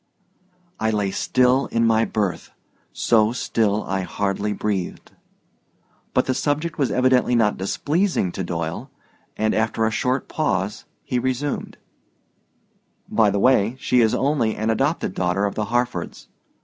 I 0.79 0.89
lay 0.89 1.11
still 1.11 1.67
in 1.67 1.85
my 1.85 2.05
berth—so 2.05 3.33
still 3.33 3.83
I 3.83 4.01
hardly 4.01 4.51
breathed. 4.51 5.11
But 6.15 6.25
the 6.25 6.33
subject 6.33 6.79
was 6.79 6.89
evidently 6.89 7.35
not 7.35 7.55
displeasing 7.55 8.31
to 8.31 8.43
Doyle, 8.43 8.89
and 9.37 9.53
after 9.53 9.85
a 9.85 9.91
short 9.91 10.27
pause 10.27 10.85
he 11.03 11.19
resumed: 11.19 11.77
"By 13.09 13.29
the 13.29 13.37
way, 13.37 13.75
she 13.79 14.01
is 14.01 14.15
only 14.15 14.55
an 14.55 14.71
adopted 14.71 15.13
daughter 15.13 15.45
of 15.45 15.53
the 15.53 15.65
Harfords. 15.65 16.27